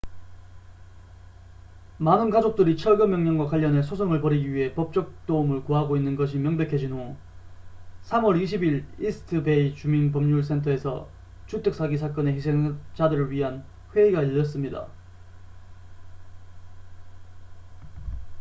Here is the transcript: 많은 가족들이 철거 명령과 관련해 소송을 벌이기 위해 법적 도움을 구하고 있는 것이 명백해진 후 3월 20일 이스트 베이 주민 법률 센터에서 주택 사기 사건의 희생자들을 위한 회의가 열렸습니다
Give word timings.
많은 1.99 2.31
가족들이 2.31 2.75
철거 2.75 3.05
명령과 3.05 3.45
관련해 3.45 3.83
소송을 3.83 4.19
벌이기 4.19 4.51
위해 4.51 4.73
법적 4.73 5.27
도움을 5.27 5.63
구하고 5.63 5.95
있는 5.95 6.15
것이 6.15 6.39
명백해진 6.39 6.91
후 6.91 7.15
3월 8.05 8.41
20일 8.41 8.83
이스트 8.99 9.43
베이 9.43 9.75
주민 9.75 10.11
법률 10.11 10.43
센터에서 10.43 11.07
주택 11.45 11.75
사기 11.75 11.97
사건의 11.97 12.33
희생자들을 12.33 13.29
위한 13.29 13.63
회의가 13.95 14.23
열렸습니다 14.27 14.87